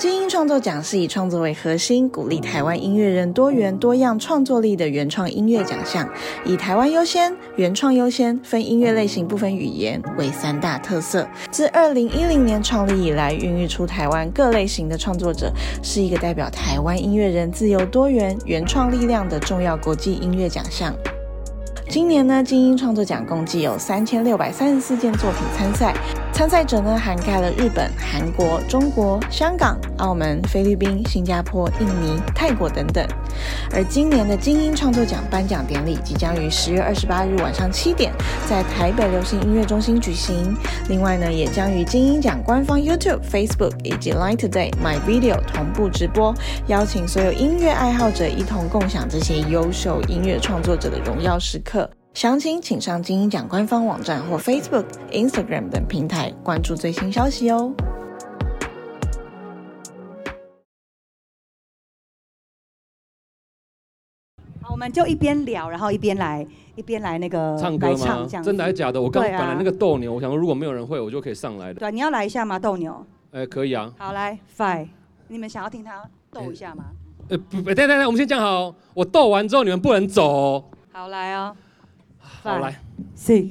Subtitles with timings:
[0.00, 6.08] 精英创作奖是以创作为核心，鼓励台湾音乐人多元多样创作力的原创音乐奖项，
[6.42, 11.28] 以台湾优先、原创优先、分音乐类型不分语言为三大特色。
[11.50, 15.52] 自二零一零年创立以来，孕育出台湾各类型的创作者，
[15.82, 20.94] 是一个代表台湾音乐人自由多元、原创力量的重要国际音乐奖项。
[21.90, 25.92] 今年呢，精英创作奖共计有三千六百三十四件作品参赛，
[26.32, 33.04] 参赛者呢涵盖了日本、韩国、中国、香港、澳门、菲律宾、新加坡、印尼、泰国等等。
[33.72, 38.12] 而今年的精英创作奖颁奖典礼即将于十月二十八日晚上七点
[38.48, 40.54] 在台北流行音乐中心举行。
[40.88, 46.32] 另外呢，也将于精英奖官方 YouTube、Facebook 以及 Line Today My Video 同步直播，
[46.68, 51.79] 邀请所有音乐爱好者一同共享这些优秀音乐创作者的荣耀时刻。
[52.12, 57.72] 详情请上金鹰奖官方网站或 Facebook、Instagram 等平台关注最新消息哦。
[64.60, 68.26] 好，我们就一边聊，然后一边来一边来那个唱歌吗？
[68.42, 69.00] 真的还是假的？
[69.00, 71.78] 我刚本来那个斗牛，我想说如果没有人会，我就可以上来的。
[71.78, 72.58] 对，你要来一下吗？
[72.58, 73.06] 斗牛？
[73.30, 73.94] 哎，可以啊。
[73.96, 74.88] 好，来，Five，
[75.28, 76.02] 你们想要听他
[76.32, 76.86] 斗一下吗？
[77.28, 80.68] 呃，不，等等等，我们先讲好，我斗完之后你们不能走。
[80.92, 81.56] 好，来哦。
[82.42, 82.74] 好来
[83.16, 83.50] ，six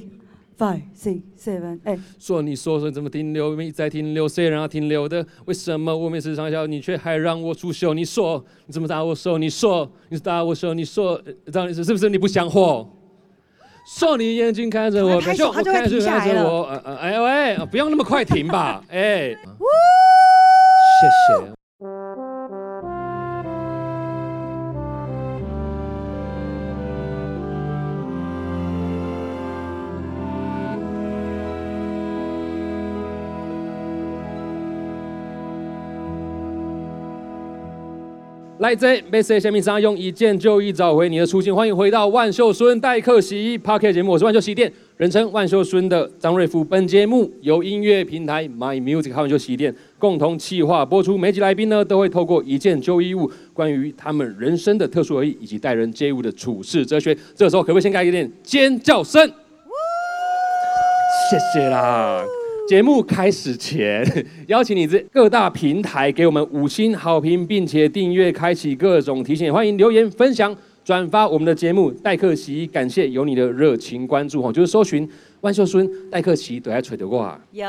[0.58, 3.60] five six seven，哎，说你说说怎么停留？
[3.62, 5.24] 一再停留，谁让他停留的？
[5.46, 7.94] 为什么我每次上校，你却还让我出糗？
[7.94, 9.38] 你说你怎么打我手？
[9.38, 10.74] 你说你打我手？
[10.74, 12.88] 你说张律师是不是你不想活？
[13.86, 16.64] 说你眼睛看着我，他就他就会停下来了。
[17.00, 17.20] 哎
[17.56, 18.84] 喂，不用那么快停吧？
[18.90, 21.06] 哎，谢
[21.46, 21.59] 谢。
[38.60, 41.54] 来这，b 谁下面上用一件就一找回你的初心。
[41.54, 46.62] 欢迎回到万秀孙代客洗衣 Park 节目，我是万秀洗衣店，人称万秀孙的张瑞福。
[46.62, 51.16] 本节目由音乐平台 My Music 和万秀洗衣店共同企划播出。
[51.16, 57.16] 每集来宾呢，都会透过一件旧衣物，关于他们人生的特殊而已，以及待人接物的处事哲学。
[57.34, 59.26] 这时候可不可以先开一点尖叫声？
[61.30, 62.22] 谢谢啦。
[62.70, 64.06] 节目开始前，
[64.46, 69.52] 邀请你在各大平台给我们五星好评，并且订阅、开启各种提醒。
[69.52, 71.90] 欢迎留言、分享、转发我们的节目。
[71.90, 75.08] 戴克奇，感谢有你的热情关注哈，就是搜寻
[75.40, 77.66] 万秀孙、戴克奇都在吹得过有。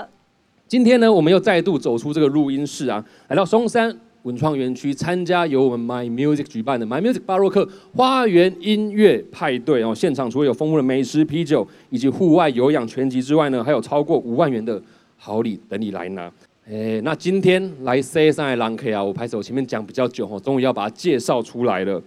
[0.67, 9.93] 今天呢，我们又再度走出这个录音室啊，来到松山文创园区，参加由我们 My Music 举办的 My Music 巴洛克花园音乐派对哦。
[9.95, 14.81] 现场除了有丰富的美食、啤酒以及户外有氧拳击之外呢，还有超过五万元的。
[15.23, 16.33] 好礼等你来拿，
[16.67, 22.01] 哎，那今天来 C 上来狼 K 啊，我拍手前面讲比较久哈，终于要把它介绍出来了。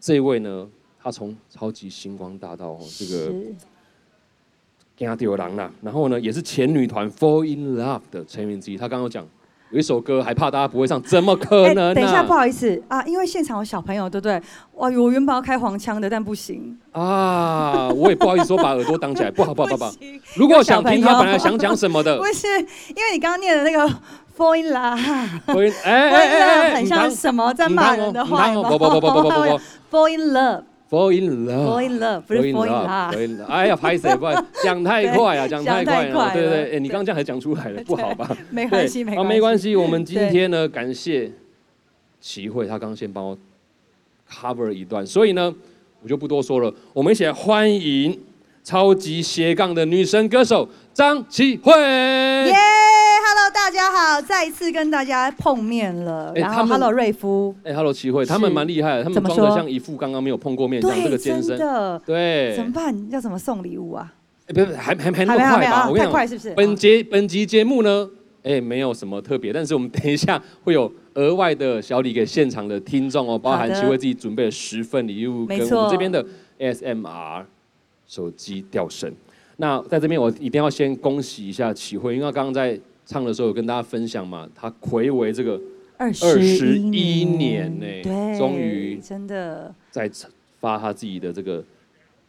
[0.00, 0.68] 这位呢，
[1.00, 3.32] 他从超级星光大道哦，这个
[4.96, 8.76] 跟他丢狼啦，然后呢，也是前女团 Fall in Love 的成员之一。
[8.76, 9.24] 他刚刚讲。
[9.70, 11.94] 有一首歌还怕大家不会唱，怎么可能？
[11.94, 14.40] 等一下，不好意思啊，因为现场有小朋友，对不对？
[14.74, 17.88] 哇，我原本要开黄腔的，但不行啊！
[17.90, 19.92] 我也不好意思说把耳朵挡起来，不好，不好，不好。
[20.36, 23.86] 如果想听他本来想讲什么的，不是，因为你刚刚念的那个
[24.36, 30.62] Fall in Love，哎哎哎，很像什么在骂人的话不不不不不不不，Fall in Love。
[30.90, 33.44] Fall in love，Fall in love，不是 Fall in love。
[33.44, 34.14] 哎呀，拍谁？
[34.16, 34.26] 不
[34.64, 36.32] 讲太快啊，讲太快了。
[36.32, 38.34] 对对对，你刚刚这样还讲出来了， 不好吧？
[38.50, 39.28] 没关系，没关系。
[39.28, 41.30] 没关系，我们今天呢，感谢
[42.20, 43.36] 齐慧，他刚刚先帮我
[44.30, 45.54] cover 一段，所以呢，
[46.02, 46.72] 我就不多说了。
[46.94, 48.18] 我们一起来欢迎
[48.64, 51.72] 超级斜杠的女神歌手张齐慧。
[53.68, 56.32] 大家好，再一次跟大家碰面了。
[56.34, 63.10] 然后，Hello 瑞夫，哎，Hello 齐慧，他们蛮厉害的，他们装的像一副刚刚没有碰过面，像这个健身的，对，怎么办？
[63.10, 64.10] 要怎么送礼物啊？
[64.46, 65.92] 哎，不是，还还还那么快吧？
[65.94, 66.54] 太快是不是？
[66.54, 68.08] 本节本集节目呢，
[68.42, 76.24] 哎，没有什么特别，但是我们等一下会有额外的小礼给现场的听众哦，包含齐慧自己准备了十份礼物，跟我们这边的
[76.58, 77.44] SMR
[78.06, 79.12] 手机吊绳。
[79.58, 82.80] 那在这边我一定要先恭喜一下齐慧，因为刚刚在。
[83.08, 85.58] 唱的时候有跟大家分享嘛，他魁为这个
[85.96, 90.10] 二十一年呢，终于真的在
[90.60, 91.64] 发他自己的这个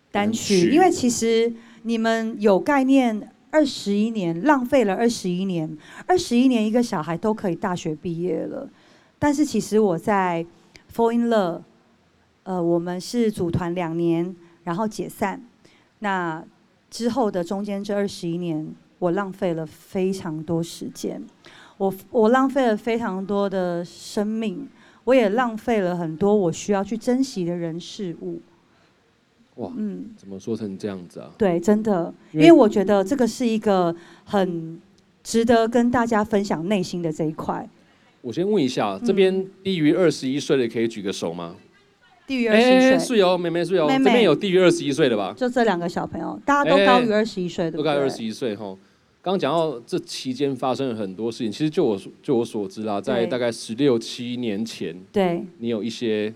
[0.09, 0.69] 单曲。
[0.69, 1.53] 因为其实
[1.83, 5.77] 你们有概念，二十一年浪费了二十一年，
[6.07, 8.69] 二十一年一个小孩都可以大学毕业了。
[9.19, 10.45] 但是其实我在
[10.95, 11.63] Fall in Love，
[12.43, 14.33] 呃，我们是组团两年，
[14.63, 15.43] 然后解散。
[15.99, 16.41] 那
[16.89, 18.73] 之后的中间这二十一年。
[18.99, 21.21] 我浪费了非常多时间，
[21.77, 24.67] 我我浪费了非常多的生命，
[25.05, 28.41] 我也浪费了很多我需要去珍惜的人事物。
[29.55, 31.31] 哇，嗯，怎么说成这样子啊？
[31.37, 33.93] 对，真的，因因为为我觉得这个是一个
[34.23, 34.79] 很
[35.23, 37.67] 值得跟大家分享内心的这一块。
[38.21, 41.55] 我先问一下，嗯这边低于二十一岁的可以举个手吗？
[42.27, 45.33] 低于二十一岁，是有，妹妹妹妹这边有低于二十一岁的吧？
[45.35, 47.83] 就这两个小朋友，大家都高于哎二十一岁，对不对？
[47.83, 48.77] 都该二十一岁哈。
[49.21, 56.33] 刚刚讲到这期间发生了很多事情，其实就我所就我所知啦，在大概十六七年前，对你有一些，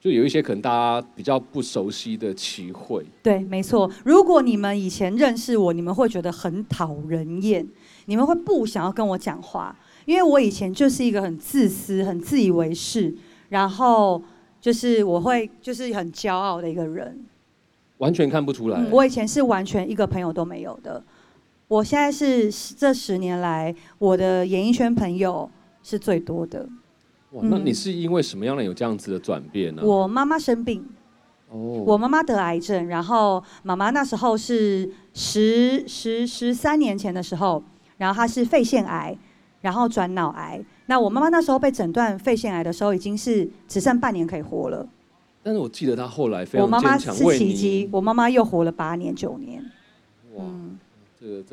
[0.00, 3.88] 就有一些可能大家比较不熟悉的奇会，对，没错。
[4.04, 7.64] 如果你们以前认识我，你们会觉得很讨人厌，
[8.06, 13.14] 你们会不想要跟我讲话，因为我以前就是一个很自私、很自以为是，
[13.50, 14.20] 然后
[14.60, 17.24] 就是我会就是很骄傲的一个人。
[17.98, 18.80] 完全看不出来。
[18.80, 21.00] 嗯，我以前是完全一个朋友都没有的。
[21.72, 25.50] 我现在是这十年来，我的演艺圈朋友
[25.82, 26.68] 是最多的。
[27.30, 29.80] 哇，那嗯你是因为什么样的有这样子的转变呢？
[29.82, 30.86] 我妈妈生病，
[31.48, 37.64] 哦，我妈妈得癌症，然后妈妈那时候是十十十三年前的时候，
[37.96, 39.16] 然后她是肺腺癌，
[39.62, 40.62] 然后转脑癌。
[40.84, 44.86] 那我妈妈那时候被诊断肺腺癌的时候，已经是只剩半年可以活了。
[45.42, 49.64] 但是我记得她后来非我妈妈常坚强，是为奇迹，，我妈妈又活了八年九年。
[50.34, 50.78] 哇，嗯。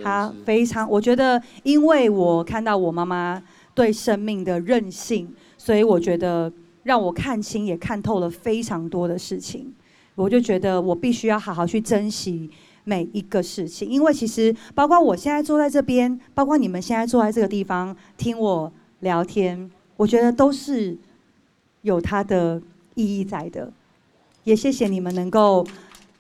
[0.04, 3.42] 他非常，我觉得，因为我看到我妈妈
[3.74, 6.51] 对生命的韧性，所以我觉得
[6.83, 9.74] 让我看清也看透了非常多的事情。
[10.16, 12.50] 我就觉得我必须要好好去珍惜
[12.83, 20.98] 每一个事情，因为其实包括我现在坐在这边，包括你们现在坐在这个地方听我聊天，我觉得都是
[21.83, 22.62] 有它的
[22.95, 23.72] 意义在的。
[24.44, 25.65] 也谢谢你们能够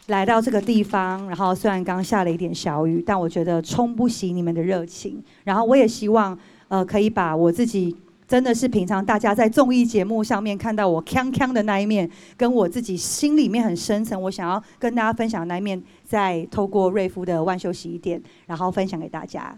[0.09, 5.23] 来到这个地方，然后虽然刚下了一点小雨，但我觉得冲不熄你们的热情。
[5.43, 7.95] 然后我也希望，呃，可以把我自己
[8.27, 19.57] 真的是平常大家在综艺节目上面看到我锵锵的那一面，跟我自己心里面很深层，我想要跟大家分享的那一面，再透过瑞夫的万秀洗衣店，然后分享给大家。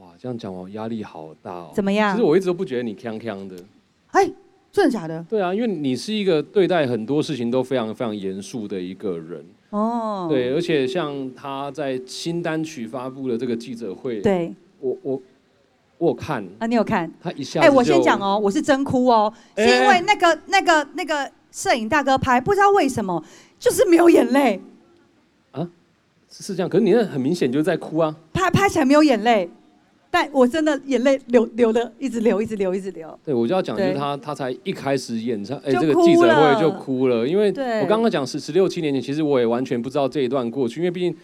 [0.00, 1.70] 哇，这样讲我压力好大哦。
[1.72, 3.56] 怎么样其实我一直都不觉得你锵锵的。
[4.08, 4.28] 哎，
[4.72, 5.24] 真的假的？
[5.28, 9.44] 对啊，因为你是一个对待很多事情都非常非常严肃的一个人。
[9.70, 15.22] 哦，对，而且像他在新单曲发布的这个记者会，对，我我
[15.98, 17.10] 我有看，啊，你有看？
[17.20, 23.22] 他一下哎、我先讲，哦，我是真哭哦，是哎因为那个、那个、那个摄影大哥拍，不知道为什么
[23.58, 24.60] 就是没有眼泪，
[26.28, 28.14] 是是这样，可是你那很明显就是在哭啊。
[28.32, 29.48] 拍拍起来没有眼泪，
[30.16, 33.06] 但我真的眼泪流流的一直流，一直流，一直流。
[33.22, 37.82] 对，我就要讲，就是他，他才一开始演唱，哎，就这个记者会就哭了，因为对。
[37.82, 41.14] 我刚刚讲十十六七年前，其实我也完全不知道这一段过去，因为毕竟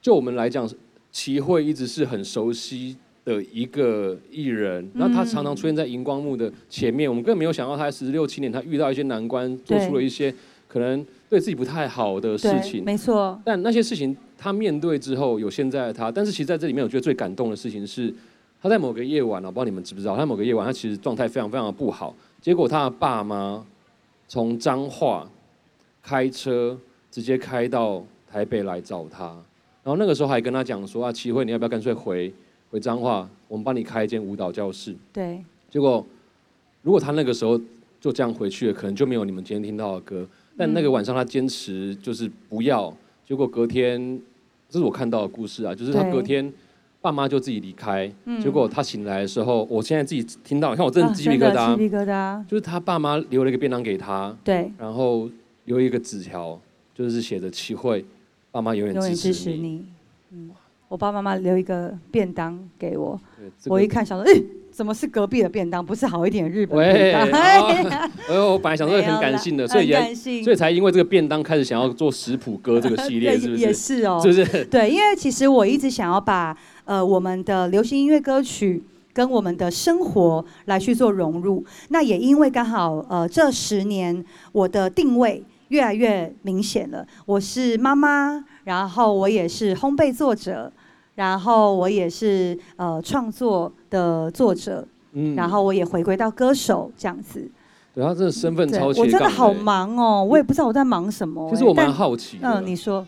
[0.00, 0.70] 就我们来讲，
[1.10, 10.32] 齐慧一直是很熟悉的一个艺人，那他常常出现在荧光幕的前面，我们根本没有想到他十六七年他遇到一些难关，做出了一些
[10.68, 16.12] 可能对自己不太好的事，情，没错，但那些事情他面对之后，有现在的他。
[16.12, 18.14] 但是其实在这里面，我觉得最感动的事情是，
[18.60, 22.14] 他在某个夜晚，我不知道你们知不知道，他某个夜晚他其实状态非常非常的不好。
[22.40, 23.64] 结果他的爸妈
[24.28, 25.28] 从彰化
[26.02, 26.78] 开车
[27.10, 29.24] 直接开到台北来找他，
[29.82, 32.32] 然后那个时候还跟他讲说啊，齐慧你要不要干脆回
[32.70, 34.94] 回彰化，我们帮你开一间舞蹈教室。
[35.12, 36.06] 对，结果
[36.82, 37.58] 如果他那个时候
[38.00, 40.26] 就这样回去了，可能就没有你们今天听到的歌。
[40.58, 42.92] 但那个晚上他坚持就是不要，
[43.24, 44.20] 结果隔天，
[44.68, 46.52] 这是我看到的故事啊，就是他隔天
[47.00, 48.40] 爸妈就自己离开，嗯。
[48.40, 55.30] 结果他醒来的时候，我现在自己听到，你看我真的啊鸡皮疙瘩，鸡皮疙瘩，就是他爸妈留了一个便当给他，对，然后
[55.66, 56.60] 留一个纸条，
[56.92, 58.04] 就是写着齐慧，
[58.50, 59.84] 爸妈永远支支持你。
[60.32, 60.50] 嗯，
[60.88, 63.18] 我爸爸妈妈留一个便当给我，
[63.66, 64.42] 我一看想说，哎、
[64.78, 67.28] 怎么是隔壁的便当，不是好一点的日本便当？
[67.32, 67.58] 哎
[68.32, 73.74] 呦，我本来想说很感性的，所以也所以才因为这个便当开始想要做食谱歌这个系列，也 是不是？
[73.74, 74.64] 是哦，是不是？
[74.66, 78.80] 对，因为其实我一直想要把呃我们的流行音乐歌曲
[79.12, 81.64] 跟我们的生活来去做融入。
[81.88, 90.72] 那也因为刚好呃这十年我的定位越来越明显了，我是妈妈，然后我也是烘焙作者，
[91.18, 97.50] 然后我也是呃创作的作者，嗯然后我也回归到歌手这样子。
[97.92, 99.54] 对他这个身份对超斜杠我真的好欸。
[99.54, 102.38] 忙哦，我也不知道我在忙什么欸、其实我蛮好奇。
[102.40, 103.04] 嗯，你说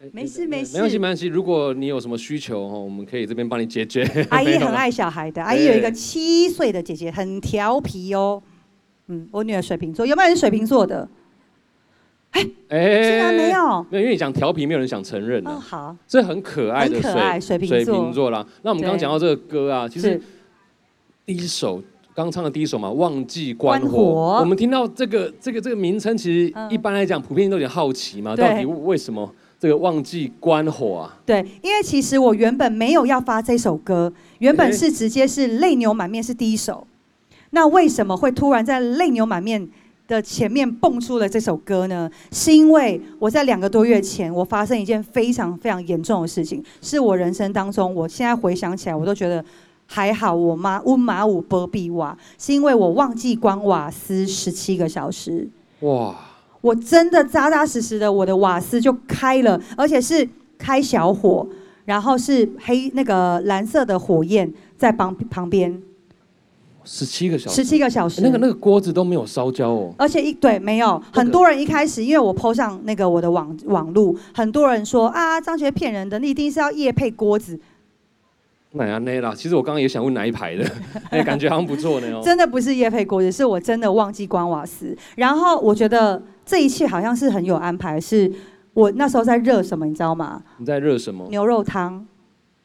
[0.00, 1.26] 哎没事哎没事没关系没关系。
[1.26, 4.04] 如果你有什么需求哦，我们可以这边帮你解决。
[4.30, 8.40] 阿姨很爱小孩的，阿姨有一个哎七岁的姐姐，很调皮哦。
[9.08, 11.08] 嗯，我女儿水瓶座，有没有人水瓶座的？
[12.68, 13.86] 哎，竟然没有。
[13.90, 15.60] 没有，因为你讲调皮，没有人想承认哦，啊。
[15.60, 17.00] 好，这很可爱的
[17.40, 18.46] 水水瓶座啦。
[18.62, 20.20] 那我们刚刚讲到这个歌啊，其实
[21.26, 21.82] 第一首
[22.14, 24.38] 刚唱的第一首嘛，忘记关火。
[24.40, 31.18] 我们听到这个这个这个名称，其实嗯一般来讲，普遍都有点好奇嘛，到底为什么这个忘记关火啊？
[31.26, 36.86] 对，因为其实我原本没有要发这首歌，原本是直接是泪流满面是第一首。
[37.50, 39.66] 那为什么会突然在泪流满面
[40.08, 42.10] 的前面蹦出了这首歌呢？
[42.32, 49.44] 是因为我在两个多月前，我发生一件非常非常严重的事情，是我人生当中，我现在回想起来，我都觉得
[49.86, 55.46] 还好，我妈温马五波比瓦，是因为我忘记关瓦斯十七个小时。
[55.80, 56.14] 哇，
[56.62, 61.46] 我真的扎扎实实的，我的瓦斯就开了，而且是开小火，
[61.84, 65.82] 然后是黑那个蓝色的火焰在旁旁边，
[66.90, 68.22] 十七个小时，十七个小时。
[68.22, 69.94] 那个那个锅子都没有烧焦哦。
[69.98, 77.60] 而且一对没有很多人一开始，因为我 PO 上那个我的网网路，很多人说啊，张学骗人的，你一定是要夜配锅子，
[78.72, 79.34] 哪样那啦？
[79.36, 80.64] 其实我刚刚也想问哪一排的，
[81.10, 82.22] 哎，感觉好像不错呢哦。
[82.24, 84.96] 真的不是夜配锅子，是我真的忘记关瓦斯。
[85.16, 88.32] 然后我觉得这一切好像是很有安排，是
[88.72, 90.42] 我那时候在热什么，你知道吗？
[90.56, 91.26] 你在热什么？
[91.28, 92.06] 牛肉汤。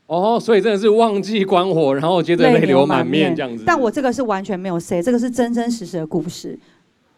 [0.07, 3.63] 哦，所以真的是忘记关火，然后接着泪流满面这样子。
[3.65, 6.60] 但我这个是完全没有 say，这个是真真实实的故事。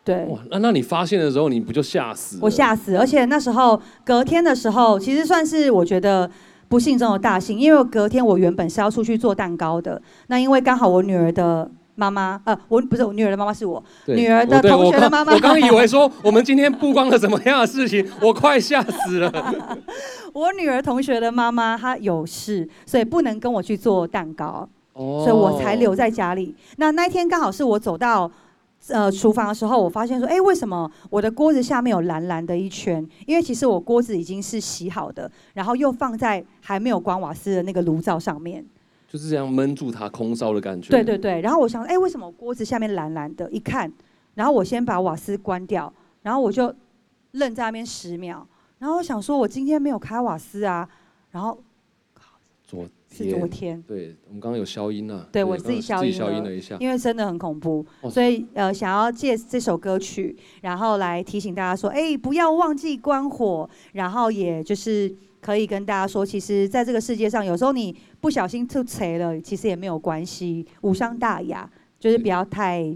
[0.04, 2.38] 对，哇，那那你发现的时候，你不就吓死？
[2.42, 6.30] 我吓死，而且那时候隔天的时候，其实算是我觉得
[6.70, 19.78] 不幸中的大幸，因为隔天我原本是要出去做蛋糕的，那因为刚好我女儿的妈妈，呃，我不是我女儿的妈妈是我，女儿的同学的妈妈我刚以为说我们今天曝光了什么样的事情，我快吓死了。
[20.34, 24.68] 我女儿同学的妈妈她有事，所以不能跟我去做蛋糕。
[24.94, 26.56] 哦所以我才留在家里。
[26.78, 28.32] 那那一天刚好是我走到
[28.88, 33.06] 呃厨房的时候，我发现说，哎，为什么我的锅子下面有蓝蓝的一圈？
[33.26, 38.66] 因为其实我锅子已经是洗好的，然后又放在还没有关瓦斯的那个炉灶上面。
[39.08, 40.90] 就是这样闷住它空烧的感觉。
[40.90, 41.42] 对对对。
[41.42, 43.50] 然后我想，哎，为什么我锅子下面蓝蓝的？
[43.52, 43.92] 一看，
[44.34, 46.74] 然后我先把瓦斯关掉，然后我就
[47.32, 48.48] 愣在那边十秒。
[48.80, 50.88] 然后我想说，我今天没有开瓦斯啊。
[51.32, 51.58] 然后
[52.64, 56.76] 昨是天昨天，对我们刚刚有消音啊，对我自己消音自己消音了了一下。
[56.80, 65.14] 因为真的很恐怖，哦所以呃，想要借这首歌曲，然后来提醒大家说，哎，不要忘记关火，然后也就是
[65.46, 72.96] 可以跟大家说，其实在这个世界上，有时候你不小心吐贼了，其实也没有关系，无伤大雅，就是不要太。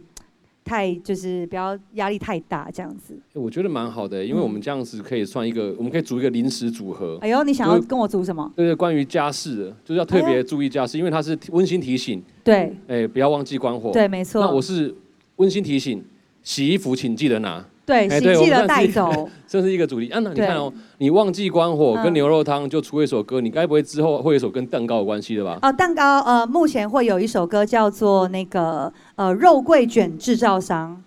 [0.66, 3.16] 太就是不要压力太大这样子。
[3.34, 7.18] 欸我觉得蛮好的，因为我们这样子可以算一个，我们可以组一个临时组合。
[7.22, 8.52] 哎呦，你想要跟我组什么？
[8.56, 13.92] 对对，关于家事的，就是要特别注意家事，因为它是温馨提醒，对哎，不要忘记关火。
[13.92, 14.94] 对，没错那我，是
[15.38, 16.04] 温馨提醒，
[16.44, 19.28] 洗衣服请记得拿，对，请记得带走。
[19.48, 20.10] 这是一个主题。
[20.10, 25.58] 啊，那你看哦，你忘记关火嗯跟牛肉汤就出一首歌，你该不会之后会有一首跟蛋糕有关系的吧？
[25.64, 31.02] 哦，蛋糕呃，目前会有一首歌叫做那个呃肉桂卷制造商。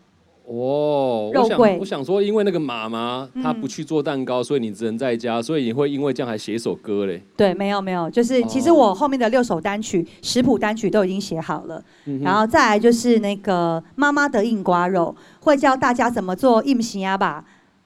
[0.55, 1.79] 哦，我想肉桂。
[1.81, 7.23] 我想说，因为那个妈妈她嗯不去做蛋糕，所以你只能在家，所以你会因为这样还写一首歌嘞。
[7.37, 11.83] 对，没有没有，就是其实哦我后面的六首单曲、食谱单曲都已经写好了，
[12.21, 17.45] 然后再来就是那个妈妈的硬瓜肉，会教大家怎么做硬西鸭吧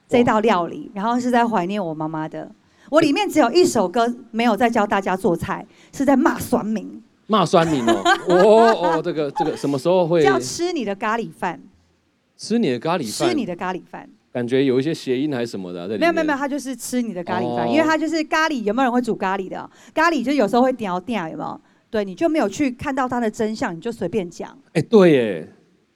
[0.09, 2.51] 这道料理，然后是在怀念我妈妈的。
[2.89, 11.59] 我里面只有一首歌没有在教大家做菜，是在骂酸民，骂酸民哦， 哦哦，这个这个什么时候会要吃你的咖喱饭，
[12.37, 13.29] 吃你的咖喱饭？
[13.29, 14.07] 吃你的咖喱饭。
[14.31, 18.61] 感觉有一些谐音还是什么的、啊，在里面没有没有没有，他就是吃你的咖喱饭，哦因为他就是咖喱。
[18.61, 19.67] 有没有人会煮咖喱的？
[19.95, 21.59] 咖喱就有时候会掉掉，有没有？
[21.89, 24.55] 对，你就没有去看到它的真相，你就随便讲。
[24.73, 25.47] 哎、对耶，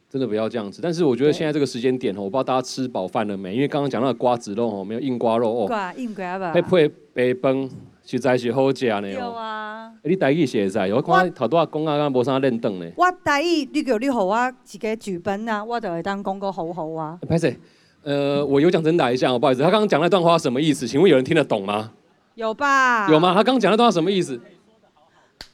[0.10, 0.80] 真的不要这样子。
[0.82, 6.62] 但是我觉得对现在这个时间点哦，我不知道大家吃饱饭了没，因为刚刚讲到的瓜子肉哦，没有硬瓜肉哦，挂硬瓜吧配？
[6.62, 7.70] 配白饭
[8.12, 9.36] 实在是好食呢有哦。
[9.38, 12.86] 啊，欸你台语写在，我看头拄仔讲啊，敢无啥认得呢。
[12.96, 17.18] 我台语你叫你和我一个剧本啊，我就会当讲个好好啊。
[17.28, 17.58] 拍谁？
[18.04, 20.88] 呃，我有奖真打一下哦，不好意思，他刚刚讲那段话什么意思？
[20.88, 21.92] 请问有人听得懂吗？
[22.36, 23.08] 有吧？
[23.12, 23.20] 有？
[23.20, 23.34] 吗？
[23.34, 24.40] 他刚刚讲那段话什么意思？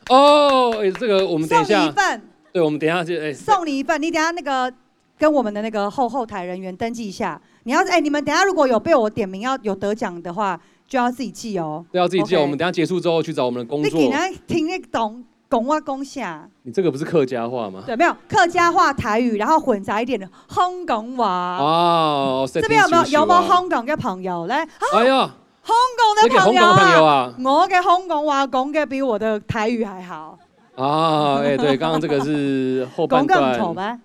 [0.09, 2.21] 哦，哎、这个我们等送你一一下，份，
[2.53, 4.01] 对，我们等一下就哎、送你一份。
[4.01, 4.71] 你等一下那个
[5.17, 7.39] 跟我们的那个后后台人员登记一下。
[7.63, 11.85] 你要哎，你们等一下如果有被我点名要有得奖的话，就要自己记哦。
[11.91, 12.41] 对，要自己记哦。
[12.41, 14.11] 我们等下结束之后去找我们的工作你给。
[14.13, 16.49] 人听得懂讲我讲下。
[16.63, 17.83] 你这个不是客家话吗？
[17.85, 21.57] 对，没有客家话、台语，然后混杂一点的香港话。
[21.57, 23.47] 哦，这边有没有有冇有？
[23.47, 24.55] 香港嘅朋友咧？
[24.93, 25.29] 哎呀，
[25.63, 30.37] 香港这个香嘅朋友港的朋友啊，啊，我嘅香港話講嘅比我的台語還好，
[30.75, 33.73] 啊，哎，對，刚刚这个是后半講得唔段錯。
[33.75, 33.99] 咩？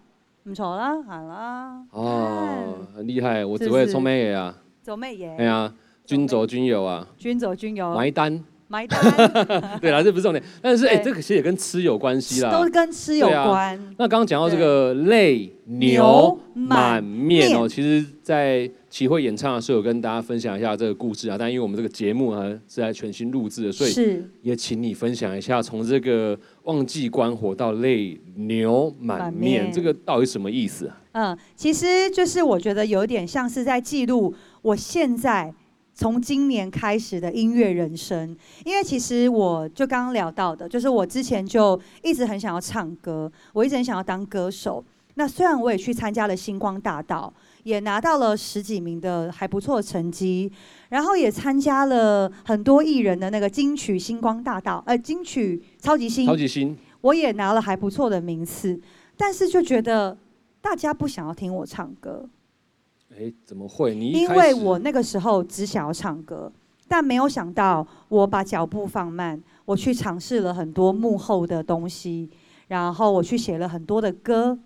[0.44, 1.82] 唔錯啦，係啦。
[1.92, 4.52] 哦，很厉害，我只是不是會聰明嘢啊。
[4.82, 5.38] 做咩嘢？
[5.38, 5.72] 哎呀，
[6.04, 8.44] 君走君有啊，君走君有，埋单。
[8.68, 8.98] 埋单，
[9.82, 10.42] 对啦，这不是重点。
[10.62, 12.50] 但是哎，对这个其实也跟吃有关系啦。
[12.50, 13.78] 都跟吃有关。
[13.98, 21.36] 那刚刚讲到这个泪牛牛满满面哦，面其实，在齐慧演唱的时候，有跟大家分享一下这个故事啊。
[21.38, 30.96] 但因为我们这个节目啊是在全新录制的，所以是也请你分享一下，从这个忘记关火到泪牛满满面，面这个到底什么意思啊？
[31.12, 35.52] 嗯，其实就是我觉得有点像是在记录我现在
[35.94, 44.84] 从今年开始的音乐人生，因为其实我就刚刚聊到的，就是我之前就一直很想要唱歌，我一直很想要当歌手。
[45.14, 47.30] 那虽然我也去参加了星光大道，
[47.64, 50.50] 也拿到了十几名的还不错的成绩，
[50.88, 56.74] 然后也参加了很多艺人的那个金曲星光大道，呃，金曲超级星超级星。
[57.02, 58.80] 我也拿了还不错的名次，
[59.14, 60.16] 但是就觉得
[60.62, 62.26] 大家不想要听我唱歌，
[63.18, 63.94] 哎，怎么会？
[63.94, 66.50] 你因为我那个时候只想要唱歌，
[66.88, 72.28] 但没有想到我把脚步放慢，我去尝试了很多幕后的东西，
[72.68, 74.58] 然后我去写了很多的歌，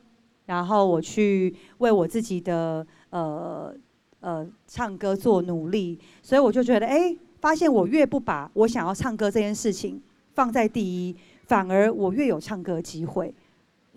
[0.46, 3.74] 然后我去为我自己的呃
[4.20, 10.00] 呃唱歌做努力，所以我就觉得，哎，发现我越不把我想要唱歌这件事情
[10.34, 13.34] 放在第一，反而我越有唱歌机会。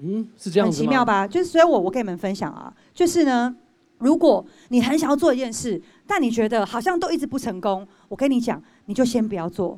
[0.01, 1.03] 嗯，是这样很奇妙？
[1.03, 1.27] 吧？
[1.27, 3.53] 就是所以我我跟你们分享啊，就是呢，
[3.99, 9.77] 如果你很想要做一件事，但你觉得好像都一直不成功，我跟你讲，你就先不要做。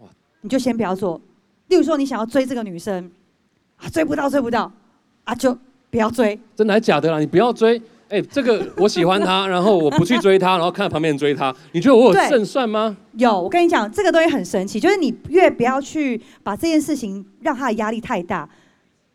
[0.00, 0.08] 哇
[0.42, 1.20] 你就先不要做。
[1.68, 3.10] 例如说，你想要追这个女生，
[3.76, 4.70] 啊，追不到，追不到，
[5.24, 5.56] 啊，就
[5.90, 6.38] 不要追。
[6.54, 7.18] 真的还假的啦？
[7.18, 7.80] 你不要追。
[8.10, 12.94] 哎，这个我喜欢他， 然后我不去追他，然后看旁边人追他，你觉得我有胜算吗？
[13.14, 18.46] 有，我跟你讲，这个东西很神奇，就是你越不要去把这件事情让他的压力太大，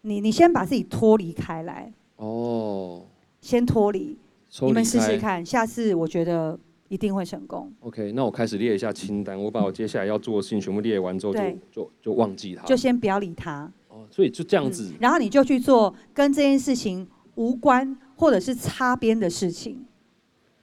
[0.01, 3.03] 你你先把自己脱离开来，哦，
[3.41, 4.17] 先脱离，
[4.49, 4.85] 抽你们。
[4.85, 7.71] 试试看，下次我觉得一定会成功。
[7.81, 12.65] OK，那我开始列一下清单，我把我接下来要做的事情全部列完之后就，对就就忘记它。
[12.65, 19.85] 就先不要理他，哦，所以就这样子嗯，然后你就去做跟这件事情无关或者是擦边的事情。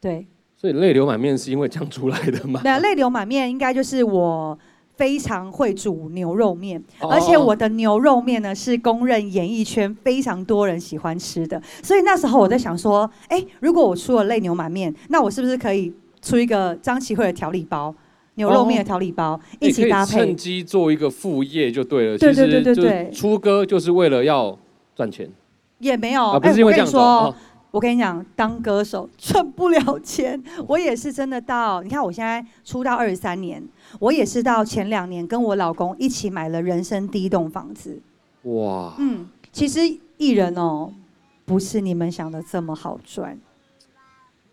[0.00, 2.60] 对，所以泪流满面是因为这样出来的吗？
[2.64, 4.58] 那泪流满面应该就是我
[4.96, 17.94] 非常会煮牛肉面，哦而且我的牛肉面呢是公认演艺圈非常多人喜欢吃的，所以那时候我在想说，哎，如果我出了泪牛满面，那我是不是可以出一个张琪慧的调理包？
[18.36, 22.18] 牛肉面的调理包、一起搭配趁，机做一个副业就对了。
[22.18, 24.58] 对对对对对出歌就是为了要
[24.94, 25.26] 赚钱
[25.78, 27.34] 也没有，啊，不哎是因为这样说哦。
[27.70, 33.62] 我跟你讲，当歌手赚不了钱，我也是真的到，你看我现在出道二十三年，
[33.98, 38.00] 我也是到前两年跟我老公一起买了人生第一栋房子。
[38.44, 39.80] 哇，嗯，其实
[40.16, 40.90] 艺人哦，
[41.44, 43.38] 不是你们想的这么好赚，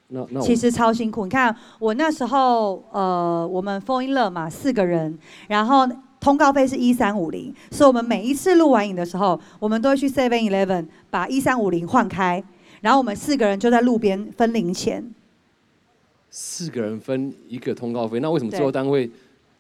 [0.10, 1.24] 那那其实超辛苦。
[1.26, 5.88] 你看我那时候，呃，我们 o in love 嘛，四个人，然后。
[6.24, 12.42] 通告费是一三五零，所以我们每一次录完影的时候，我们都会去 Seven Eleven 把一三五零换开，
[12.84, 15.02] 然后我们四个人就在路边分零钱。
[16.30, 19.10] 四个人分一个通告费，那为什么对制作单位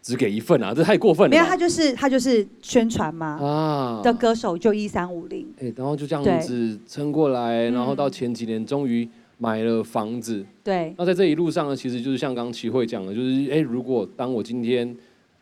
[0.01, 0.73] 只给一份啊？
[0.73, 1.31] 这太过分了吧。
[1.31, 9.07] 没有，他就是他就是宣传嘛，啊的歌手就一三五零，哎，然后就这样子撑过来，然后嗯到前几年终于
[9.37, 10.45] 买了房子。
[10.61, 14.93] 对那在这一路上呢，其实就是像刚刚齐慧讲的，就是哎，如果当我今天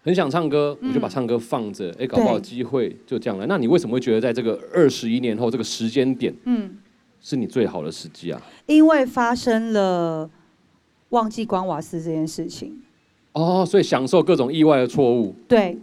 [0.03, 3.47] 很想唱歌，我就把嗯唱歌放着，哎，搞不好对机会就这样来。
[3.47, 6.75] 那你为什么会觉得在这个二十一年后这个时间点嗯，
[7.21, 8.41] 是你最好的时机啊？
[8.65, 10.29] 因为发生了
[11.09, 12.81] 忘记关瓦斯这件事情，
[13.33, 15.35] 哦，所以享受各种意外的错误。
[15.47, 15.77] 对，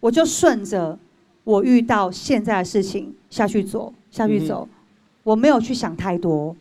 [0.00, 0.98] 我就顺着
[1.44, 4.68] 我遇到现在的事情下去走，下去走，
[5.22, 6.56] 我没有去想太多，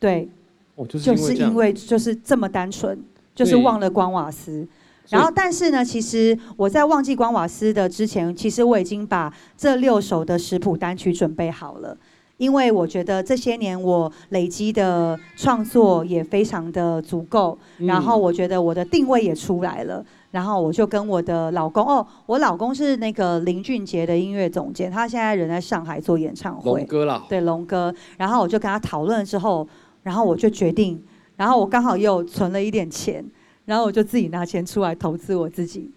[0.00, 0.28] 对，
[0.76, 2.98] 哦，就是因为就是这么单纯，
[3.34, 4.66] 就是忘了关瓦斯。
[5.08, 11.96] 然后，但是呢，其实我在忘记关瓦斯的之前，其实我已经把这六首的食谱单曲准备好了，
[12.38, 29.66] 因为我觉得这些年我累积的创作也非常的足够，然后嗯我觉得我的定位也出来了，然后我就跟我的老公，哦，我老公是那个林俊杰的音乐总监，他现在人在上海做演唱会，龙哥啦，对龙哥，然后我就跟他讨论之后，
[30.02, 31.02] 然后我就决定，
[31.36, 33.24] 然后我刚好又存了一点钱，
[33.64, 35.90] 然后我就自己拿钱出来投资我自己。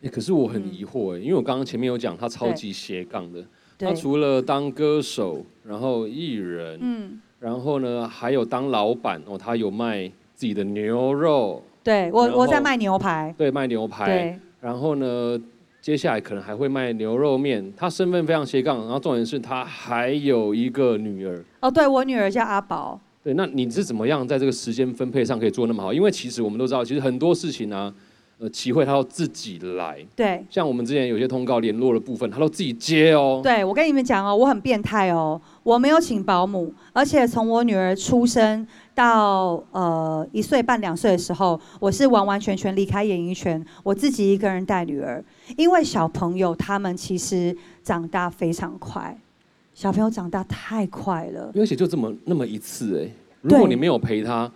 [0.00, 0.72] 欸可是我很嗯。
[0.72, 3.44] 疑惑哎，因为我刚刚前面有讲他超级斜杠的，
[3.88, 14.38] 他，除了当歌手，然后艺人，嗯，然后呢还有当老板哦，他有卖自己的牛肉，对我我在卖牛排，对，卖牛排，对。
[14.60, 15.36] 然后呢
[15.80, 21.44] 接下来可能还会卖牛肉面，他身份非常斜杠，然后重点是他还有一个女儿。
[21.60, 25.92] 哦，对我女儿叫阿宝，对，那你是怎么样在这个时间分配上可以做那么好？
[25.92, 27.92] 因为其实我们都知道，其实很多事情啊，
[28.42, 30.44] 呃齐慧她要自己来，对。
[30.50, 33.40] 像我们之前有些通告联络的部分，她都自己接哦。
[33.40, 45.24] 对，我跟你们讲哦，我很变态哦，我没有请保姆，而且从我女儿出生到呃一岁半两岁的时候，我是完完全全离开演艺圈，我自己一个人带女儿，
[45.56, 49.16] 因为小朋友他们其实长大非常快，
[49.72, 51.52] 小朋友长大太快了。
[51.54, 53.08] 而且就这么那么一次哎，
[53.40, 54.50] 如果你没有陪她，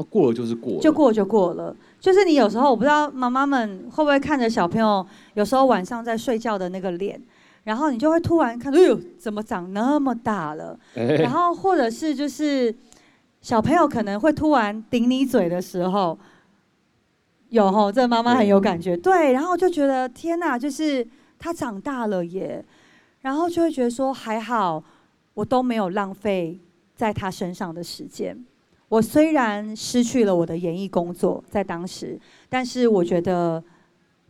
[0.00, 0.80] 那过了就是过了。
[0.80, 1.76] 就过就过了。
[2.00, 7.20] 就是你有时候我不知道妈妈们会不会看着小朋友，有时候晚上在睡觉的那个脸，
[7.64, 10.78] 然后你就会突然看，哎呦，怎么长那么大了？
[10.96, 12.74] 哎然后或者是就是
[13.42, 16.18] 小朋友可能会突然顶你嘴的时候，
[17.50, 21.06] 有吼，这妈妈很有感觉，对，然后就觉得天哪，就是
[21.38, 22.64] 他长大了耶，
[23.20, 24.82] 然后就会觉得说还好，
[25.34, 26.58] 我都没有浪费
[26.96, 28.42] 在他身上的时间。
[28.90, 33.62] 我虽然失去了我的演艺工作，在当时，但是我觉得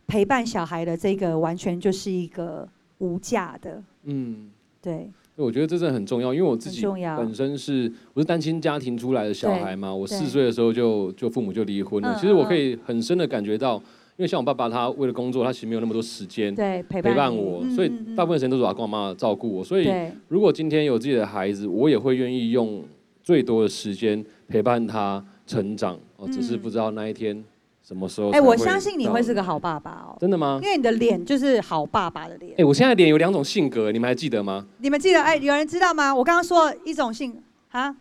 [0.05, 2.65] 陪伴小孩的这个完全就是一个
[2.99, 4.51] 无价的，嗯。
[4.83, 6.83] 对，我觉得这真的很重要，因为我自己
[7.15, 12.15] 本身是我是单亲家庭出来的小孩嘛，我四岁的时候就就父母就离婚了。
[12.15, 13.75] 嗯其实我可以很深的感觉到，
[14.17, 19.63] 因为像我爸爸他为了工作，他其实没有那么多时间对，陪伴我，所以大部分时间都是我阿公阿妈照顾我。
[19.63, 19.87] 所以
[20.29, 22.83] 如果今天有自己的孩子，我也会愿意用
[23.23, 25.97] 最多的时间陪伴他成长。
[26.17, 27.43] 哦，只是嗯不知道那一天
[27.83, 28.29] 什么时候。
[28.31, 30.69] 哎、我相信你会是个好爸爸哦，真的吗因？
[30.69, 32.53] 为你的脸就是好爸爸的脸。
[32.57, 34.67] 哎，我现在脸有两种性格，你们还记得吗？
[34.77, 36.13] 你们记得哎、有人知道吗？
[36.13, 37.95] 我刚刚说一种性啊，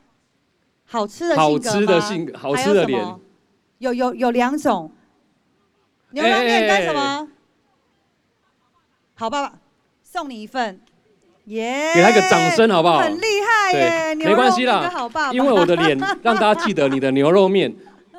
[0.84, 3.00] 好吃的性好吃的性格，好吃的脸。
[3.78, 4.92] 有有有有两种，
[6.10, 7.28] 牛肉面干什么？
[9.14, 9.58] 好爸爸，
[10.02, 10.80] 送你一份，
[11.46, 12.98] 耶、给他一个掌声好不好？
[12.98, 15.32] 很厉害耶，没关系啦好爸爸。
[15.32, 17.74] 因为我的脸让大家记得你的牛肉面，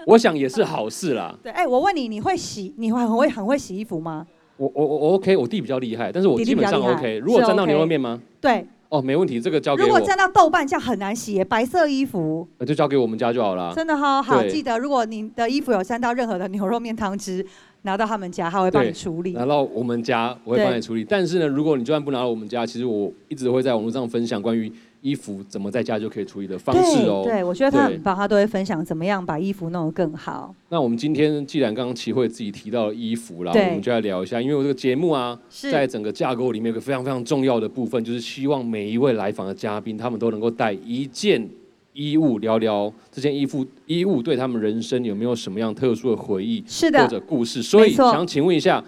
[0.05, 1.34] 我想也是好事啦。
[1.43, 4.25] 对，哎、我问你，你会洗，你会很会很会洗衣服吗？
[4.57, 7.17] 我我我我 OK，我弟比较厉害，但是我基本上 OK。
[7.17, 8.21] 如果沾到牛肉面吗？
[8.39, 12.47] 对，哦，没问题，这个交给我，如果沾到豆瓣酱很难洗，白色衣服。
[12.60, 13.73] 那就交给我们家就好了。
[13.73, 17.43] 真的哈、好，对记得如果你的衣服有沾到任何的牛肉面汤汁，
[17.84, 19.32] 拿到他们家，他会帮你对处理。
[19.34, 21.04] 拿到我们家，我会对帮你处理。
[21.04, 27.22] 但是呢，如果你就算不拿到我们家，其实我一直会在网络上分享关于衣服怎么在家就可以处理的方式哦。
[27.24, 30.54] 对，对我觉得他对很棒，他都会分享怎么样把衣服弄得更好。
[30.70, 41.50] 那我们今天既然刚刚齐慧自己提到了衣服啦，对我们就来聊一下，因为我这个节目啊，是在整个架构里面有个非常非常重要的部分，就是希望每一位来访的嘉宾，他们都能够带一件
[41.93, 47.62] 衣物，聊聊这件衣服衣物对他们人生有没有什么样特殊的回忆或是的，或者故事。
[47.62, 48.84] 所以想请问一下，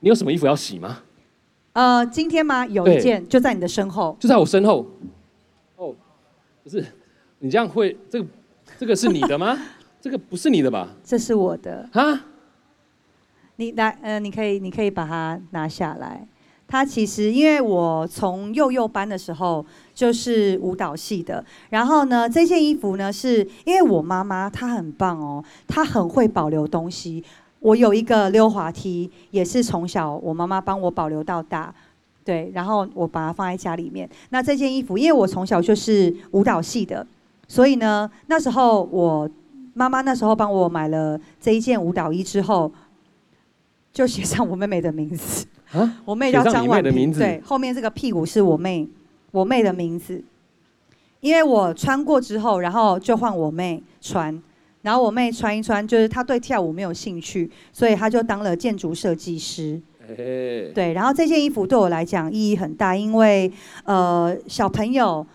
[0.00, 0.98] 你有什么衣服要洗吗？
[1.72, 2.66] 呃，今天吗？
[2.66, 4.86] 有一件就在你的身后，就在我身后。
[5.76, 5.94] 哦，
[6.62, 6.84] 不是，
[7.40, 8.28] 你这样会这个
[8.78, 9.58] 这个是你的吗？
[10.00, 10.88] 这个不是你的吧？
[11.02, 11.88] 这是我的。
[11.92, 12.26] 啊？
[13.56, 16.26] 你来，呃，你可以，你可以把它拿下来。
[16.66, 27.22] 它其实因为我从幼幼班的时候就是舞蹈系的，然后呢，这件衣服呢是因为我妈妈她很棒哦，她很会保留东西。
[27.60, 31.74] 我有一个溜滑梯，也是从小我妈妈帮我保留到大，
[32.22, 34.06] 对，然后我把它放在家里面。
[34.30, 37.06] 那这件衣服，因为我从小就是舞蹈系的，
[37.48, 39.30] 所以呢，那时候我
[39.72, 42.70] 妈妈那时候帮我买了这一件舞蹈衣之后，
[43.94, 45.46] 就写上我妹妹的名字。
[45.74, 46.00] 啊？
[46.04, 48.88] 我妹叫张婉萍，的名字对，后面这个屁股是我妹，
[49.32, 50.22] 我妹的名字。
[51.20, 54.42] 因为我穿过之后，然后就换我妹穿，
[54.82, 59.80] 然后我妹穿一穿，就是她对跳舞没有兴趣，所以她就当了建筑设计师。
[60.02, 60.14] 哎，
[60.74, 63.50] 对，然后这件衣服对我来讲意义很大，因为
[63.84, 65.26] 呃小朋友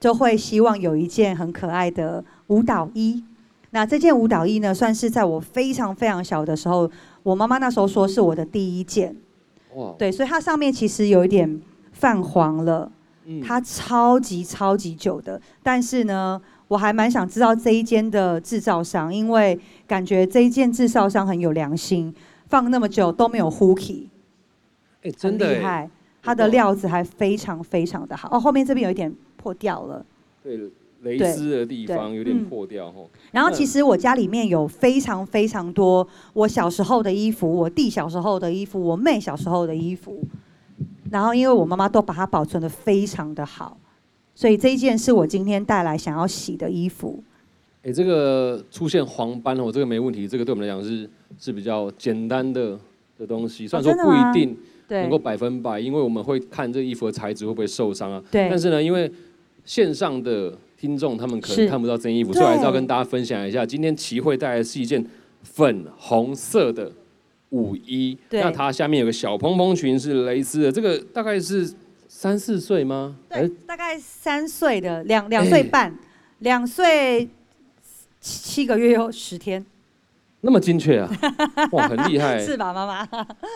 [0.00, 3.22] 就会希望有一件很可爱的舞蹈衣。
[3.72, 6.90] 那这件舞蹈衣呢，算是在我非常非常小的时候，
[7.22, 9.14] 我妈妈那时候说是我的第一件。
[9.74, 11.60] 哇，对，所以它上面其实有一点
[11.92, 12.90] 泛黄了，
[13.24, 15.40] 嗯它超级超级久的。
[15.62, 22.14] 但是呢，我还蛮想知道这一间的制造商，因为感觉这一件制造商很有良心，
[22.46, 24.06] 放那么久都没有 hooky，
[25.02, 25.90] 哎，真的哎，厉害。
[26.20, 28.28] 它的料子还非常非常的好。
[28.32, 30.04] 哦，后面这边有一点破掉了。
[30.42, 30.58] 对，
[31.02, 33.08] 蕾丝的地方有点嗯破掉吼。
[33.32, 40.22] 然后嗯其实我家里面有非常非常多我小时候的衣服，我弟小时候的衣服，我妹小时候的衣服。
[41.10, 43.78] 然后因为我妈妈都把它保存的非常的好，
[44.34, 47.22] 所以这一件是我今天带来想要洗的衣服。
[47.82, 51.08] 哎，这个出现黄斑哦，这个没问题，这个对我们来讲是
[51.38, 52.78] 是比较简单的
[53.16, 54.54] 的东西，虽然说不一定
[54.88, 58.22] 能够百分百，因为我们会看这衣服的材质会不会受伤啊。
[58.30, 59.10] 对但是呢，因为
[59.64, 65.04] 线上的听众他们可能看不到这件衣服，所以还是要跟大家分享一下，今天齐慧带来的是一件
[65.42, 66.92] 粉红色的
[67.50, 71.68] 舞衣，那它下面有个小蓬蓬裙是蕾丝的，这个大概是
[72.06, 73.16] 三四岁吗？
[73.28, 75.62] 对是，大概三岁的两两岁哎。
[75.64, 75.98] 半，
[76.38, 77.28] 两岁
[78.20, 79.64] 七七个月又十天，
[80.42, 81.10] 那么精确啊？
[81.72, 82.38] 哇，很厉害！
[82.38, 83.04] 是吧，妈妈？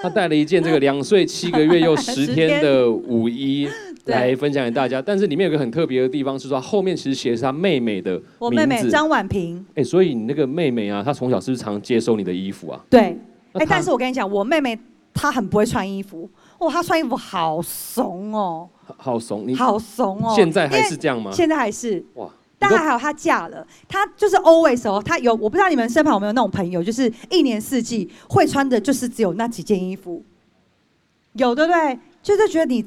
[0.03, 3.67] 她带了一件这个两岁七个月又十十天的舞衣。
[3.67, 12.85] 对来分享给大家，但是里面有个很特别的地方是说，它后面其实写的是他妹妹的我妹妹张婉平，哎，所以你那个妹妹啊，她从小是不是常接收你的衣服啊？
[12.91, 13.17] 对，
[13.53, 14.79] 哎，但是我跟你讲，我妹妹
[15.15, 20.33] 她很不会穿衣服，哦，她穿衣服好怂哦，好好怂，你好怂哦。
[20.35, 21.31] 现在还是这样吗？
[21.33, 30.25] 现在还是，哇，但还好她嫁了，她就是 always 哦，她有我不知道你们身旁有没有那种朋友，就是一年四季会穿的，就是只有那几件衣服，
[31.35, 31.99] 有对不对？
[32.21, 32.85] 就是觉得你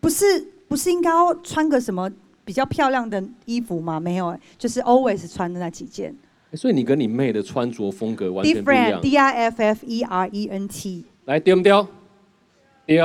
[0.00, 0.24] 不是
[0.68, 2.10] 不是应该要穿个什么
[2.44, 3.98] 比较漂亮的衣服吗？
[4.00, 6.14] 没有，哎，就是 always 穿的那几件
[6.52, 9.00] 哎所以你跟你妹的穿着风格完全不一，different 样。
[9.00, 11.04] D I F F E R E N T。
[11.24, 11.86] 来，丢不丢？
[12.86, 13.04] 丢，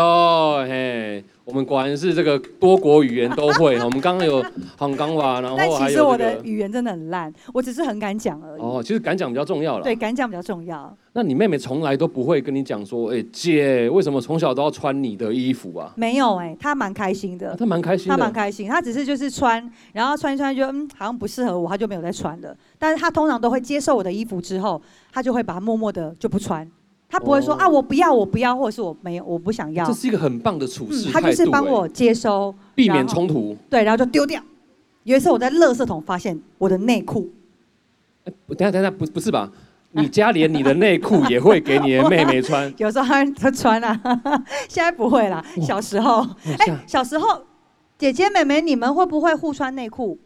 [0.67, 3.75] 嘿，我们果然是这个多国语言都会。
[3.81, 4.45] 我们刚刚有
[4.77, 6.39] 杭港话，然但后还其实我的。
[6.43, 8.61] 语言真的很烂，我只是很敢讲而已。
[8.61, 9.83] 哦，其实敢讲比较重要了。
[9.83, 9.95] 对，。
[9.95, 10.95] 敢讲比较重要。
[11.13, 15.91] 那你妹妹从来都不会跟你讲说，哎、姐，为什么从小都要穿你的衣服啊？
[15.95, 18.15] 没有哎、她蛮开心啊的，她蛮开心的。
[18.15, 22.55] 她蛮开心，她只是就是穿，然后穿一穿就嗯好像不适合我，她就没有再穿了。
[22.77, 24.79] 但是她通常都会接受我的衣服之后，
[25.11, 26.69] 她就会把它默默的就不穿，
[27.11, 33.55] 她不会说、哦啊我不要我不要，或者是我没有我不想要这，是一个很棒的处事嗯，态度、她就是帮哎我接收，避免冲突。
[33.69, 34.41] 对，然后就丢掉。
[35.03, 37.29] 有一次我在垃圾桶发现我的内裤，
[38.23, 39.51] 哎、等下等下，不不是吧？
[39.93, 42.71] 你家连你的内裤也会给你的妹妹穿？
[42.79, 43.99] 有时候她她穿啊，
[44.69, 46.25] 现在不会啦，小时候。
[46.45, 47.41] 哎、哎，小时候，
[47.97, 50.17] 姐姐妹妹，你们会不会互穿内裤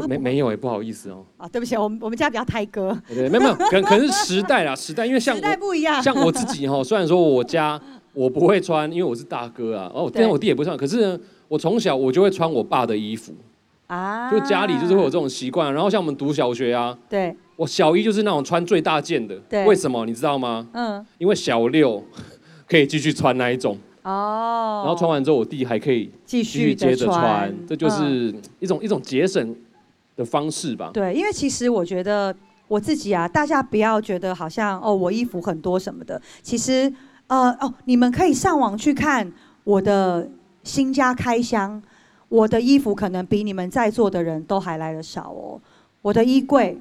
[0.00, 1.24] 没没没有哎、不好意思哦。
[1.36, 1.48] 啊？
[1.48, 6.02] 对不起，我们我们家比较胎哥，对对，没有没有，可能可能是时代啦，时代，因为像时代我不一样。
[6.02, 7.80] 像我自己哈，虽然说我家
[8.12, 13.32] 我不会穿，因为我是大哥啊，哦，对但我弟也不会穿，可是呢，我从小我就会穿我爸的衣服，
[13.86, 15.72] 啊就家里就是会有这种习惯。
[15.72, 20.66] 然后像我们读小学啊，对，我小一就是那种穿最大件的，对为什么你知道吗？
[20.72, 22.02] 嗯，因为小六
[22.68, 29.54] 可以继续穿那一种，哦，然后穿完之后我弟还可以继继续接着穿，这就嗯是一种一种节省
[30.16, 30.90] 的方式吧。
[30.92, 32.34] 对，因为其实我觉得
[32.68, 36.92] 我自己啊，大家不要觉得好像哦，我衣服很多什么的，其实
[37.26, 39.32] 呃哦，你们可以上网去看
[39.64, 40.28] 我的
[40.62, 41.82] 新家开箱，
[42.28, 45.60] 我的衣服可能比你们在座的人都还来的少哦。
[46.02, 46.78] 我的衣柜，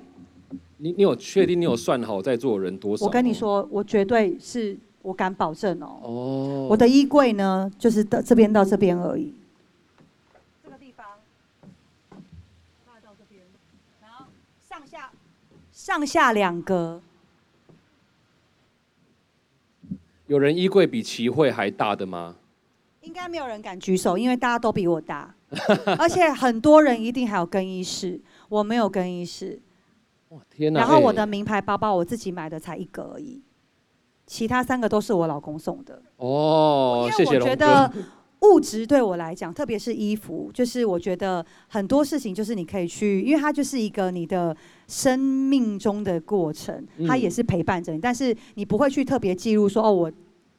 [0.77, 3.05] 你你有确定你有算好在座的人多少？
[3.05, 5.99] 我跟你，说，我绝对是我敢保证哦。
[6.01, 9.33] 哦，我的衣柜呢，就是到这边到这边而已。
[10.63, 11.05] 这个地方，
[12.85, 13.41] 大概到这边，
[14.01, 14.25] 然后
[14.69, 15.09] 上下
[15.83, 17.01] 上下两格，
[20.27, 22.37] 有人衣柜比齐慧还大的吗？
[23.01, 25.35] 应该没有人敢举手，因为大家都比我大，
[25.99, 29.61] 而且很多人一定还有更衣室，我没有更衣室。
[30.29, 30.79] 哇，天哪！
[30.79, 33.41] 然后我哎的名牌包包我自己买的才一个而已，
[34.25, 36.01] 其他三个都是我老公送的。
[36.15, 37.53] 哦，谢因为我谢龙哥。
[37.53, 37.93] 觉得
[38.43, 44.55] 物质对我来讲，特别是衣服，就是我觉得很多事情就是你可以去，因为它就是一个你的
[44.87, 50.11] 生命中的过程，它嗯也是陪伴着你，但是你不会去特别记录说哦我。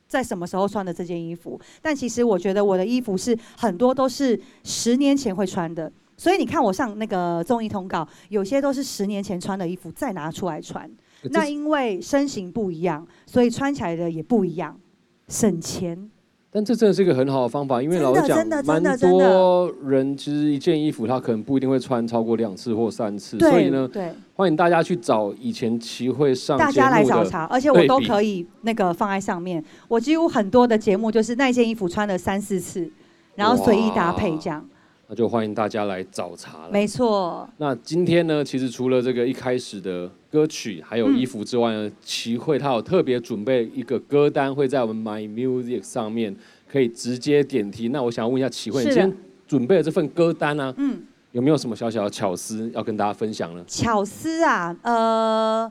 [0.06, 1.58] 在什么时候穿的这件衣服？
[1.82, 10.88] 但其实我觉得我的衣服是很多都是十年前会穿的，所以你看我上那个综艺通告，有些都是十年前穿的衣服再拿出来穿。
[11.30, 14.78] 那因为身形不一样，所以穿起来的也不一样，
[15.26, 16.10] 省钱。
[16.54, 29.64] 但这真的是一个很好的方法，因为老实讲蛮多人其实一件衣服他可能不一定会穿超过两次或三次，所以呢，对，欢迎大家去找以前齐会上大家来，找茬，而且我都可以那个放在上面。
[29.88, 32.88] 我几乎很多的节目就是那件衣服穿了三四次，
[33.34, 34.64] 然后随意搭配这样。
[35.06, 36.70] 那就欢迎大家来找茬了。
[36.70, 46.34] 没错，那今天呢，其实除了这个一开始的歌曲还有衣服之外呢，齐慧她有特别准备一个歌单，会在我们 My Music 上面
[46.66, 47.88] 可以直接点题。
[47.88, 53.62] 那我想问一下齐慧，你今天准备的这份歌单呢、嗯，有没有什么小小的巧思要跟大家分享呢？
[53.66, 55.70] 巧思啊，呃，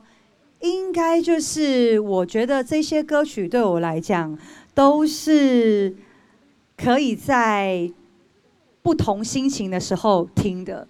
[0.60, 4.38] 应该就是我觉得这些歌曲对我来讲
[4.72, 5.94] 都是
[6.76, 7.90] 可以在
[8.84, 10.86] 不同心情的时候听的。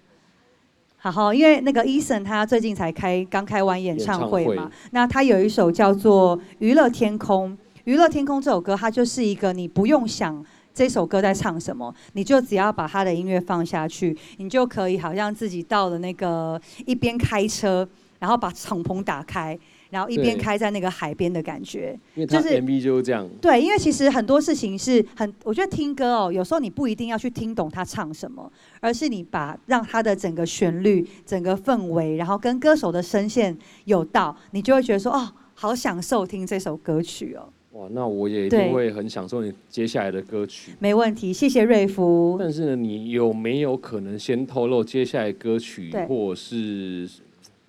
[0.97, 7.51] 好好，因为那个 Eason 他最近才开刚开完演唱会嘛那他有一首叫做《娱乐天空》。
[7.85, 17.87] 《娱乐天空》这首歌，它就是一个你不用想这首歌在唱什么，你就只要把他的音乐放下去，你就可以好像自己到了那个一边开车，
[18.19, 19.57] 然后把敞篷打开，
[19.95, 21.97] 然然后一边对开在那个海边的感觉。
[22.15, 23.25] 因为他就是 MV 就是这样。
[23.41, 37.47] 对，因为其实很多事情是很，我觉得听歌哦，有时候你不一定要去听懂他唱什么，而是你把让他的整个旋律、整个氛围，然后跟歌手的声线有到，你就会觉得说哦，好享受听这首歌曲哦。
[37.71, 40.73] 哇，那我也一定会很享受你接下来的歌曲。
[40.79, 42.35] 没问题，谢谢瑞福。
[42.37, 47.09] 但是呢，你有没有可能先透露接下来歌曲或是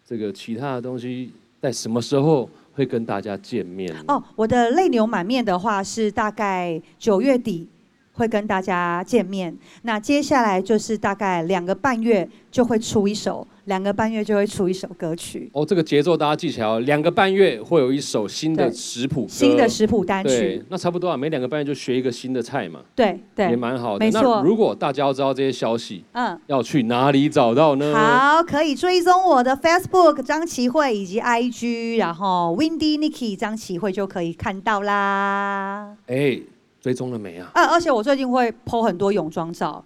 [0.04, 3.94] 这个其他的东西，在什么时候会跟大家见面？
[4.08, 7.68] 哦，我的泪流满面的话是大概九月底
[8.16, 24.04] 会跟大家见面，那接下来就是大概两个半月就会出一首，两个半月就会出一首歌曲，哦，这个节奏大家记起来哦，两个半月会有一首新的食谱，新的食谱单曲，，那差不多啊，每两个半月就学一个新的菜嘛，对对也对，蛮好的。
[24.04, 26.40] 没错那如果大家要知道这些消息，嗯。
[26.46, 27.92] 要去哪里找到呢？
[27.94, 35.96] 好，可以追踪我的 Facebook 张琪慧以及 IG，然后 Windy Nikki 张琪慧就可以看到啦。
[36.06, 36.38] 哎，
[36.86, 37.50] 追踪了没啊？
[37.52, 39.84] 啊，而且我最近会 PO 很多泳装照，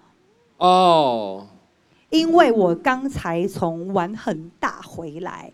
[0.58, 1.46] 哦，
[2.10, 5.50] 因为我刚才从玩很大回来，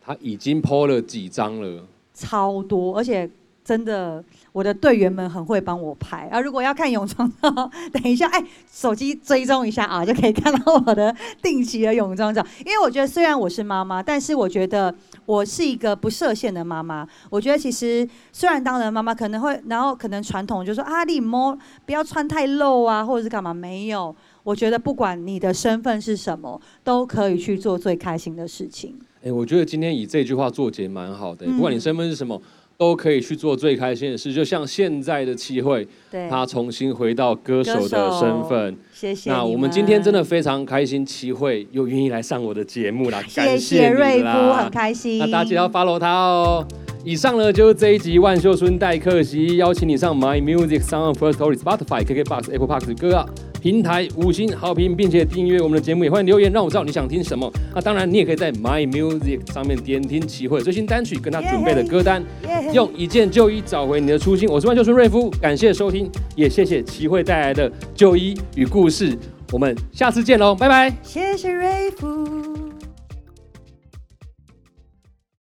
[0.00, 1.84] 他已经 PO 了几张了。
[2.14, 3.28] 超多，而且
[3.64, 6.40] 真的我的队员们很会帮我拍啊。
[6.40, 7.50] 如果要看泳装照，
[7.92, 12.40] 等一下，哎，手机追踪一下啊，就可以看到我的定期的泳装照。
[12.64, 14.94] 因为我觉得虽然我是妈妈，但是我觉得
[15.26, 17.06] 我是一个不设限的妈妈。
[17.30, 24.14] 我觉得其实虽然当了妈妈可能会，然后可能传统就说啊，你摸不要穿太露啊，或者是干嘛，没有。
[24.42, 28.94] 我觉得不管你的身份是什么，都可以去做最开心的事情。
[29.22, 32.40] 哎，我觉得今天以这句话做结蛮好的，嗯不管你身份是什么，
[32.76, 34.32] 都可以去做最开心的事。
[34.32, 38.76] 就像现在的契慧，对，他重新回到歌手的身份。
[38.92, 39.30] 谢谢。
[39.30, 40.24] 那我们今天真的。
[40.24, 45.18] 非常开心，契慧又愿意来上我的节目啦，谢感谢瑞夫，啦很开心。
[45.18, 46.66] 那大家记得要 follow 他哦。
[47.04, 53.28] 以上呢就是这一集万秀春代客席，邀请你上 My Music、Sound First Story、Spotify、KKBox、Apple Park 各个
[53.64, 57.50] 平台五星好评，并且订阅我们的节目，也欢迎留言让我知道你想听什么。
[57.74, 64.46] 那当然，你也可以在 My Music 上面点听齐慧最新单曲跟他准备的歌单，耶用一件旧衣找回你的初心。
[64.50, 69.16] 我是万秀春瑞夫，感谢收听，也谢谢齐慧带来的旧衣与故事。
[69.50, 70.94] 我们下次见喽，拜拜。
[71.02, 72.63] 谢谢瑞夫。